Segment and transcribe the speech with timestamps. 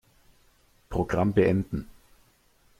[0.89, 1.87] Programm beenden.